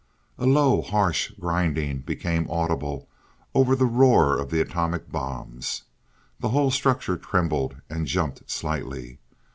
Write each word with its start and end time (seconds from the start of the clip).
A 0.39 0.47
low, 0.47 0.81
harsh 0.81 1.29
grinding 1.39 1.99
became 1.99 2.49
audible 2.49 3.07
over 3.53 3.75
the 3.75 3.85
roar 3.85 4.35
of 4.39 4.49
the 4.49 4.59
atomic 4.59 5.11
bombs. 5.11 5.83
The 6.39 6.49
whole 6.49 6.71
structure 6.71 7.17
trembled, 7.17 7.79
and 7.87 8.07
jumped 8.07 8.49
slightly. 8.49 9.19